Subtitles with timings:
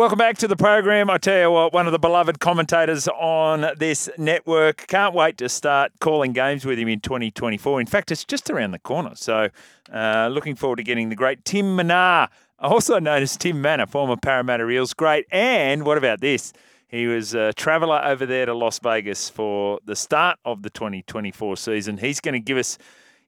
[0.00, 1.10] welcome back to the program.
[1.10, 4.86] I tell you what, one of the beloved commentators on this network.
[4.86, 7.82] Can't wait to start calling games with him in 2024.
[7.82, 9.10] In fact, it's just around the corner.
[9.14, 9.50] So,
[9.92, 14.16] uh, looking forward to getting the great Tim Mannah, also known as Tim Manor, former
[14.16, 15.26] Parramatta Eels great.
[15.30, 16.54] And what about this?
[16.88, 21.58] He was a traveller over there to Las Vegas for the start of the 2024
[21.58, 21.98] season.
[21.98, 22.78] He's going to give us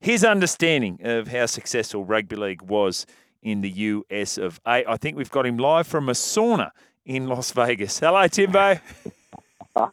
[0.01, 3.05] his understanding of how successful rugby league was
[3.43, 4.85] in the US of A.
[4.89, 6.71] I think we've got him live from a sauna
[7.05, 7.99] in Las Vegas.
[7.99, 8.79] Hello, Timbo.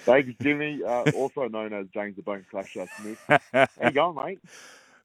[0.00, 3.18] Thanks, Jimmy, uh, also known as James the Bone Crusher Smith.
[3.52, 4.40] How you going, mate?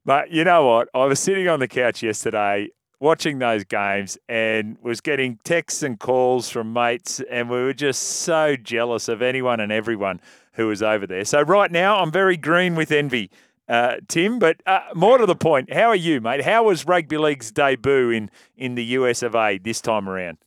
[0.06, 0.90] But you know what?
[0.94, 2.70] I was sitting on the couch yesterday
[3.00, 8.02] watching those games and was getting texts and calls from mates, and we were just
[8.02, 10.22] so jealous of anyone and everyone
[10.54, 11.26] who was over there.
[11.26, 13.30] So right now, I'm very green with envy
[13.68, 14.40] uh, Tim.
[14.40, 16.44] But uh, more to the point, how are you, mate?
[16.44, 20.38] How was rugby league's debut in, in the US of A this time around?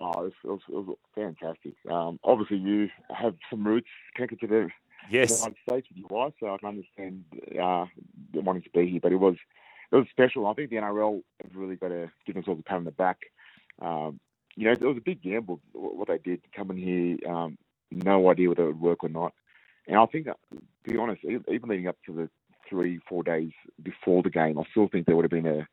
[0.00, 1.74] Oh, it was, it was fantastic.
[1.90, 4.68] Um, obviously, you have some roots connected to the
[5.10, 5.40] yes.
[5.40, 7.24] United States with your wife, so I can understand
[7.60, 7.86] uh,
[8.34, 9.00] wanting to be here.
[9.02, 9.34] But it was
[9.90, 10.46] it was special.
[10.46, 13.18] I think the NRL have really got to give themselves a pat on the back.
[13.80, 14.20] Um,
[14.54, 17.16] you know, it was a big gamble what they did coming here.
[17.28, 17.58] Um,
[17.90, 19.32] no idea whether it would work or not.
[19.88, 20.34] And I think, to
[20.84, 22.30] be honest, even leading up to the
[22.68, 25.66] three, four days before the game, I still think there would have been a,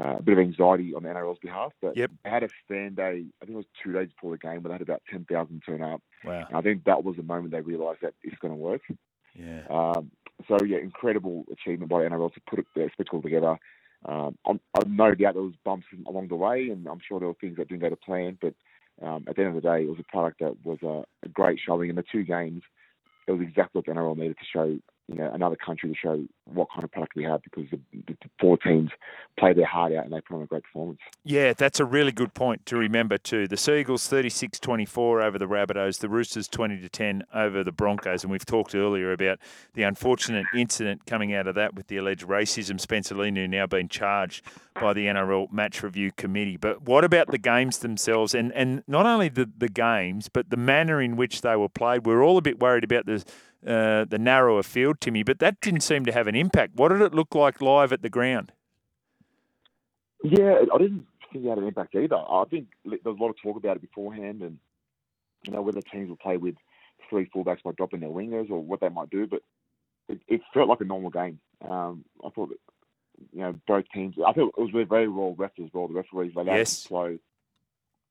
[0.00, 1.72] uh, a bit of anxiety on the NRL's behalf.
[1.80, 2.10] But yep.
[2.22, 4.68] they had a fan day, I think it was two days before the game, but
[4.68, 6.02] they had about 10,000 turn up.
[6.24, 6.44] Wow.
[6.46, 8.82] And I think that was the moment they realised that it's going to work.
[9.34, 9.62] Yeah.
[9.70, 10.10] Um,
[10.46, 13.56] so, yeah, incredible achievement by the NRL to put the spectacle together.
[14.04, 17.28] Um, I'm, I'm no doubt there was bumps along the way, and I'm sure there
[17.28, 18.38] were things that didn't go to plan.
[18.40, 18.54] But
[19.02, 21.28] um, at the end of the day, it was a product that was a, a
[21.30, 21.88] great showing.
[21.88, 22.62] in the two games–
[23.28, 26.24] it was exactly what the NRL needed to show you know, another country to show
[26.52, 28.90] what kind of product we have because the, the, four teams
[29.38, 30.98] play their heart out and they put on a great performance.
[31.24, 33.48] Yeah, that's a really good point to remember too.
[33.48, 38.30] The Seagulls 36-24 over the Rabbitohs, the Roosters 20 to 10 over the Broncos, and
[38.30, 39.38] we've talked earlier about
[39.74, 42.80] the unfortunate incident coming out of that with the alleged racism.
[42.80, 44.44] Spencer Leniu now being charged
[44.80, 46.56] by the NRL Match Review Committee.
[46.56, 50.56] But what about the games themselves, and and not only the the games, but the
[50.56, 52.06] manner in which they were played?
[52.06, 53.24] We're all a bit worried about the
[53.66, 56.76] uh, the narrower field, Timmy, but that didn't seem to have an impact.
[56.76, 58.52] What did it look like live at the ground?
[60.22, 62.16] Yeah, I didn't think it had an impact either.
[62.16, 64.58] I think there was a lot of talk about it beforehand, and
[65.44, 66.54] you know whether teams will play with
[67.08, 69.42] three fullbacks by dropping their wingers or what they might do, but
[70.08, 71.38] it, it felt like a normal game.
[71.68, 72.58] Um, I thought that
[73.32, 74.16] you know both teams.
[74.18, 75.88] I thought it was very, very well refed as well.
[75.88, 76.82] The referees yes.
[76.82, 77.18] to flow,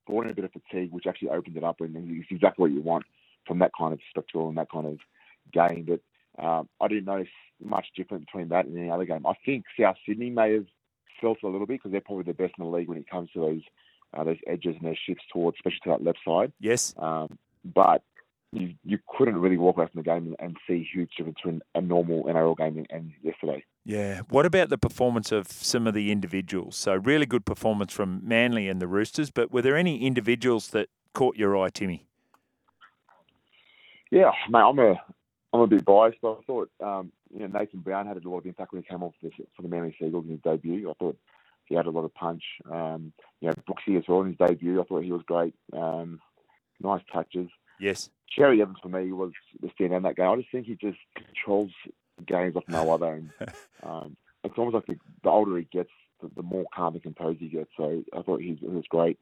[0.06, 2.72] brought in a bit of fatigue, which actually opened it up, and it's exactly what
[2.72, 3.06] you want
[3.46, 5.00] from that kind of spectacle and that kind of
[5.52, 7.30] game, but um, I didn't notice
[7.64, 9.26] much difference between that and any other game.
[9.26, 10.66] I think South Sydney may have
[11.20, 13.30] felt a little bit because they're probably the best in the league when it comes
[13.32, 13.62] to those
[14.16, 16.54] uh, those edges and those shifts towards, especially to that left side.
[16.60, 16.94] Yes.
[16.98, 18.04] Um, but
[18.54, 21.62] you you couldn't really walk away from the game and, and see huge difference between
[21.76, 23.64] a normal NRL game and, and yesterday.
[23.84, 24.22] Yeah.
[24.30, 26.78] What about the performance of some of the individuals?
[26.78, 30.90] So really good performance from Manly and the Roosters, but were there any individuals that
[31.14, 32.06] caught your eye, Timmy?
[34.10, 34.96] Yeah, mate, I'm a
[35.54, 38.40] I'm a bit biased, but I thought um, you know Nathan Brown had a lot
[38.40, 40.90] of impact when he came off for, for the Manly Seagulls in his debut.
[40.90, 41.18] I thought
[41.66, 42.44] he had a lot of punch.
[42.72, 44.82] Um, you know, Brooksy as well in his debut.
[44.82, 45.54] I thought he was great.
[45.74, 46.20] Um,
[46.82, 47.50] nice touches.
[47.80, 48.10] Yes.
[48.30, 49.32] Cherry Evans for me was
[49.62, 50.30] the standout in that game.
[50.30, 51.72] I just think he just controls
[52.26, 53.14] games like no other.
[53.14, 53.30] And
[53.84, 55.92] um, it's almost like the, the older he gets,
[56.22, 57.70] the, the, more calm and composed he gets.
[57.78, 59.20] So I thought he, he was great.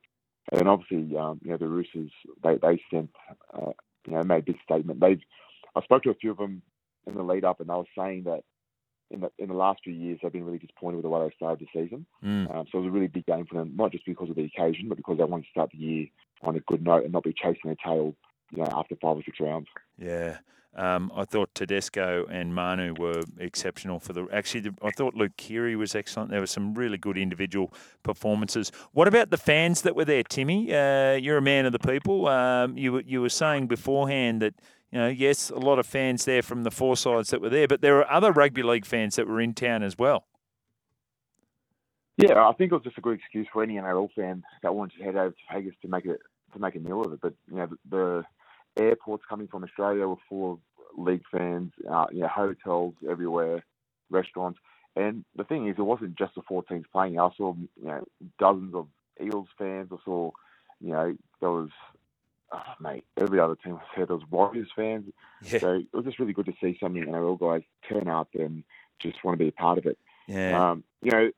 [0.52, 2.12] And obviously, um, you know, the Roosters,
[2.44, 3.10] they, they sent,
[3.54, 3.72] uh,
[4.08, 5.00] you know, made a big statement.
[5.00, 5.22] They've
[5.76, 6.62] I spoke to a few of them
[7.08, 8.42] in the lead up, and they were saying that
[9.12, 11.36] in the in the last few years they've been really disappointed with the way they
[11.36, 12.06] started the season.
[12.24, 12.54] Mm.
[12.54, 14.46] Um, so it was a really big game for them, not just because of the
[14.46, 16.08] occasion, but because they wanted to start the year
[16.44, 18.16] on a good note and not be chasing their tail,
[18.52, 19.68] you know, after five or six rounds.
[19.98, 20.38] Yeah.
[20.78, 24.28] Um, I thought Tedesco and Manu were exceptional for the.
[24.34, 26.32] Actually, I thought Luke Keary was excellent.
[26.32, 28.74] There were some really good individual performances.
[28.92, 30.74] What about the fans that were there, Timmy?
[30.74, 32.28] Uh, you're a man of the people.
[32.28, 34.56] Um, you you were saying beforehand that
[34.92, 37.68] you know, yes, a lot of fans there from the four sides that were there,
[37.68, 40.26] but there were other rugby league fans that were in town as well.
[42.18, 44.98] Yeah, I think it was just a good excuse for any NRL fan that wanted
[44.98, 46.20] to head over to Vegas to make it
[46.54, 47.20] to make a meal of it.
[47.22, 48.24] But you know, the,
[48.78, 50.60] the airports coming from Australia were full of
[50.98, 51.74] league fans.
[51.90, 53.66] Uh, you know, hotels everywhere,
[54.10, 54.60] restaurants,
[54.96, 57.20] and the thing is, it wasn't just the four teams playing.
[57.20, 58.06] I saw you know
[58.40, 58.88] dozens of
[59.22, 59.90] Eels fans.
[59.92, 60.32] I saw
[60.80, 61.70] you know there was
[62.56, 63.80] oh, mate, every other team.
[63.96, 65.06] There was Warriors fans.
[65.44, 65.60] Yeah.
[65.60, 68.64] So it was just really good to see some NRL guys turn up and
[69.00, 69.98] just want to be a part of it.
[70.28, 70.72] Yeah.
[70.72, 71.30] Um, you know,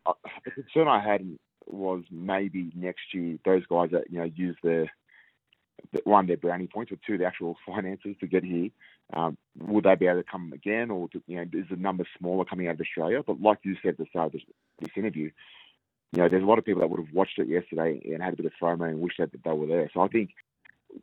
[0.46, 1.28] the concern I had
[1.66, 4.90] was maybe next year those guys that you know use their
[6.04, 8.70] one their brownie points, or two the actual finances to get here.
[9.14, 12.46] Um, will they be able to come again, or you know is the number smaller
[12.46, 13.24] coming out of Australia?
[13.26, 14.42] But like you said at the start of this,
[14.80, 15.32] this interview,
[16.14, 18.34] you know there's a lot of people that would have watched it yesterday and had
[18.34, 19.90] a bit of FOMO and wished that they were there.
[19.94, 20.32] So I think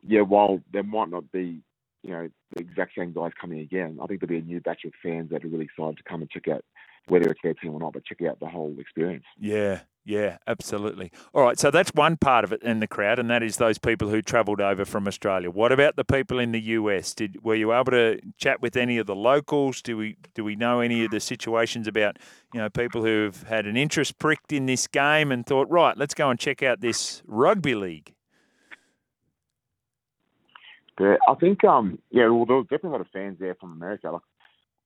[0.05, 1.61] yeah, while there might not be
[2.03, 4.85] you know the exact same guys coming again, I think there'll be a new batch
[4.85, 6.63] of fans that are really excited to come and check out
[7.07, 9.25] whether it's their team or not, but check out the whole experience.
[9.39, 11.11] Yeah, yeah, absolutely.
[11.33, 13.77] All right, so that's one part of it in the crowd, and that is those
[13.77, 15.49] people who travelled over from Australia.
[15.49, 17.13] What about the people in the US?
[17.13, 19.81] Did were you able to chat with any of the locals?
[19.81, 22.17] Do we do we know any of the situations about
[22.53, 26.13] you know people who've had an interest pricked in this game and thought, right, let's
[26.13, 28.14] go and check out this rugby league?
[30.99, 33.73] Yeah, I think um yeah, well there was definitely a lot of fans there from
[33.73, 34.21] America, like,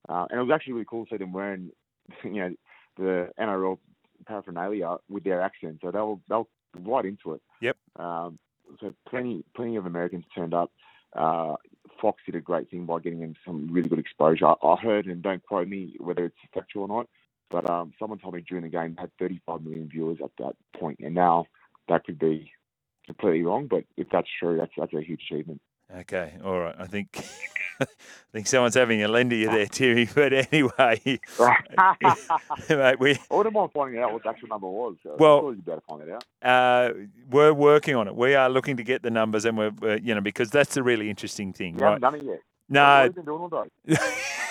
[0.08, 1.72] uh, and it was actually really cool to see them wearing
[2.24, 2.56] you know
[2.98, 3.78] the NRL
[4.28, 6.48] paraphernalia with their accent, so they'll they'll
[6.82, 7.42] right into it.
[7.62, 7.78] Yep.
[7.98, 8.40] Um,
[8.80, 10.72] so plenty plenty of Americans turned up.
[11.16, 11.56] Uh,
[12.02, 14.46] Fox did a great thing by getting them some really good exposure.
[14.46, 17.08] I, I heard, and don't quote me whether it's factual or not,
[17.50, 21.00] but um, someone told me during the game had 35 million viewers at that point,
[21.04, 21.46] and now
[21.88, 22.52] that could be
[23.06, 23.68] completely wrong.
[23.68, 25.62] But if that's true, that's that's a huge achievement.
[25.98, 26.76] Okay, all right.
[26.78, 27.24] I think
[27.82, 27.86] I
[28.32, 30.08] think someone's having a lend you there, Timmy.
[30.16, 31.02] But anyway,
[32.70, 33.18] mate, we.
[33.32, 34.98] I wouldn't mind finding out what the actual number was.
[35.02, 36.24] So well, you better find it out.
[36.42, 36.94] Uh,
[37.30, 38.16] we're working on it.
[38.16, 40.84] We are looking to get the numbers, and we're, we're you know because that's the
[40.84, 42.02] really interesting thing, you right?
[42.02, 42.42] Haven't done it yet.
[42.70, 43.10] No.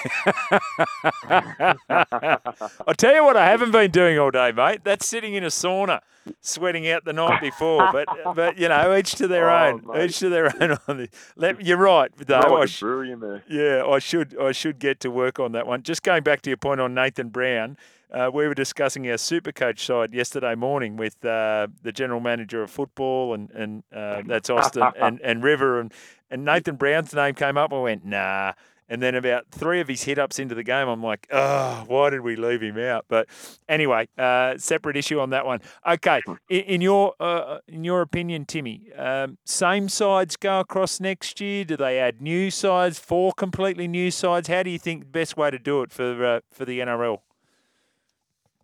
[0.02, 2.74] What have you been doing all day?
[2.86, 4.80] I'll tell you what I haven't been doing all day, mate.
[4.84, 6.00] That's sitting in a sauna,
[6.40, 7.90] sweating out the night before.
[7.92, 9.82] But but you know, each to their Oh, own.
[9.86, 10.04] mate.
[10.10, 10.78] Each to their own.
[10.88, 12.56] On the, let, you're right, though.
[12.60, 13.42] I sh- brewery in there.
[13.48, 15.82] yeah, I should I should get to work on that one.
[15.82, 17.76] Just going back to your point on Nathan Brown,
[18.12, 22.62] uh, we were discussing our super coach side yesterday morning with uh, the general manager
[22.62, 25.92] of football and and uh, that's Austin and, and River and
[26.30, 27.72] and Nathan Brown's name came up.
[27.72, 28.52] I went nah.
[28.88, 32.10] And then about three of his hit ups into the game, I'm like, oh, why
[32.10, 33.04] did we leave him out?
[33.08, 33.28] But
[33.68, 35.60] anyway, uh, separate issue on that one.
[35.86, 41.40] Okay, in, in your uh, in your opinion, Timmy, um, same sides go across next
[41.40, 41.64] year?
[41.64, 44.48] Do they add new sides, four completely new sides?
[44.48, 47.20] How do you think the best way to do it for uh, for the NRL?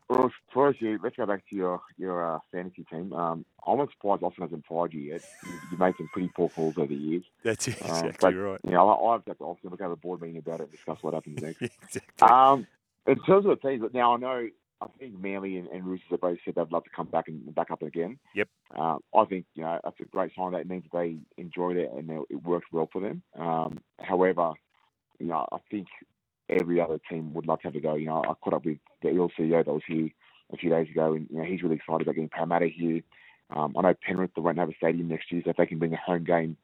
[0.08, 3.12] Well, first, you, let's go back to your your uh, fantasy team.
[3.14, 5.22] Um, I'm not surprised Austin hasn't fired you yet.
[5.46, 7.24] You, you made some pretty poor calls over the years.
[7.42, 8.60] That's Um, exactly but, right.
[8.64, 10.72] You know, I, I've got to Austin, we'll have a board meeting about it and
[10.72, 11.62] discuss what happens next.
[11.62, 12.28] exactly.
[12.28, 12.66] Um,
[13.06, 14.48] in terms of the teams, now I know
[14.82, 17.54] I think Manly and, and Roosters have both said they'd love to come back and
[17.54, 18.18] back up again.
[18.34, 18.48] Yep.
[18.76, 20.52] Uh, I think you know that's a great sign.
[20.52, 23.22] That means they enjoyed it and they- it worked well for them.
[23.38, 24.52] Um, however,
[25.18, 25.86] you know I think
[26.48, 27.94] every other team would love to have a go.
[27.94, 30.10] You know, I caught up with the Eel CEO that was here
[30.52, 33.02] a few days ago, and you know he's really excited about getting Parramatta here.
[33.50, 35.78] Um, I know Penrith they won't have a stadium next year, so if they can
[35.78, 36.56] bring a home game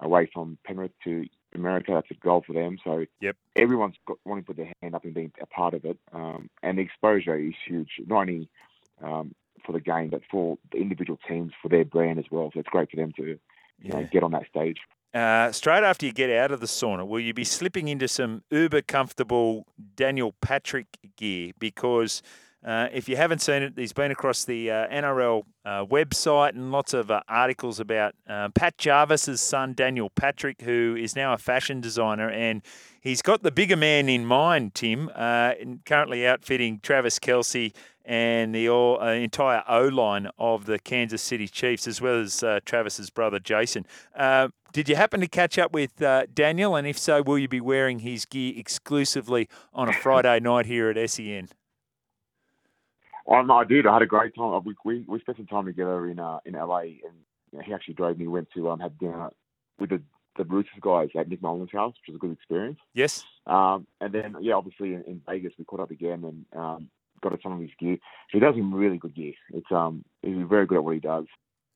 [0.00, 2.78] away from Penrith to America, that's a goal for them.
[2.82, 3.36] So Yep.
[3.56, 6.50] everyone's got, wanting to put their hand up and being a part of it, um,
[6.62, 8.48] and the exposure is huge, not only
[9.02, 9.34] um,
[9.64, 12.50] for the game but for the individual teams for their brand as well.
[12.52, 13.38] So it's great for them to
[13.80, 14.78] you know get on that stage.
[15.14, 18.42] Uh, straight after you get out of the sauna, will you be slipping into some
[18.50, 19.64] uber comfortable
[19.94, 21.52] Daniel Patrick gear?
[21.60, 22.20] Because
[22.64, 26.72] uh, if you haven't seen it, he's been across the uh, NRL uh, website and
[26.72, 31.38] lots of uh, articles about uh, Pat Jarvis's son, Daniel Patrick, who is now a
[31.38, 32.28] fashion designer.
[32.28, 32.62] And
[33.00, 35.10] he's got the bigger man in mind, Tim,
[35.84, 37.72] currently outfitting Travis Kelce
[38.04, 42.42] and the all, uh, entire O line of the Kansas City Chiefs, as well as
[42.42, 43.86] uh, Travis's brother Jason.
[44.14, 46.76] Uh, did you happen to catch up with uh, Daniel?
[46.76, 50.90] And if so, will you be wearing his gear exclusively on a Friday night here
[50.90, 51.48] at SEN?
[53.26, 53.86] Oh, no, I did.
[53.86, 54.62] I had a great time.
[54.64, 57.14] We we, we spent some time together in uh, in LA, and
[57.52, 58.26] you know, he actually drove me.
[58.26, 59.30] Went to um had dinner
[59.78, 60.02] with the
[60.36, 62.78] the Roosters guys at Nick Molnar's house, which was a good experience.
[62.92, 63.24] Yes.
[63.46, 66.88] Um, and then yeah, obviously in, in Vegas we caught up again and um,
[67.30, 67.98] got some of his gear.
[68.30, 69.34] He does some really good gear.
[69.52, 71.26] It's um he's very good at what he does.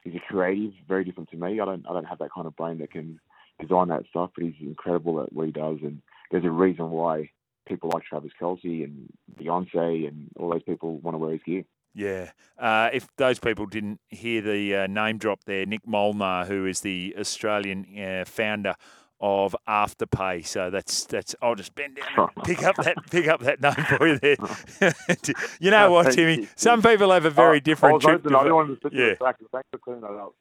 [0.04, 1.60] He's a creative, very different to me.
[1.60, 3.18] I don't I don't have that kind of brain that can
[3.60, 5.78] design that stuff, but he's incredible at what he does.
[5.82, 6.00] And
[6.30, 7.30] there's a reason why
[7.66, 11.64] people like Travis Kelce and Beyonce and all those people want to wear his gear.
[11.94, 12.30] Yeah.
[12.58, 16.80] Uh, if those people didn't hear the uh, name drop there, Nick Molnar, who is
[16.80, 18.74] the Australian uh, founder
[19.20, 20.46] of Afterpay.
[20.46, 21.34] So that's that's.
[21.42, 24.36] I'll just bend down and pick up that pick up that name for you there.
[25.60, 26.48] you know what, Timmy?
[26.56, 28.26] Some people have a very I- different I was trip.
[28.26, 29.14] I didn't to sit yeah.
[29.52, 30.34] Thanks for clearing that up.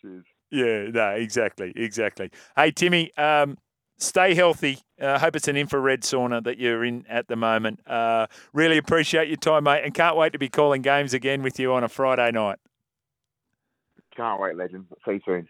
[0.00, 0.24] Cheers.
[0.50, 2.30] Yeah, no, exactly, exactly.
[2.54, 3.58] Hey, Timmy, um,
[3.98, 4.78] stay healthy.
[5.00, 7.80] I uh, hope it's an infrared sauna that you're in at the moment.
[7.88, 11.58] Uh, really appreciate your time, mate, and can't wait to be calling games again with
[11.58, 12.58] you on a Friday night.
[14.16, 14.86] Can't wait, legend.
[15.04, 15.48] See you soon.